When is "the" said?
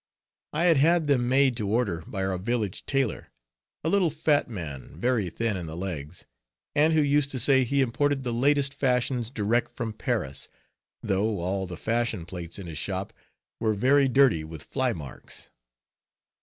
5.67-5.77, 8.23-8.33, 11.67-11.77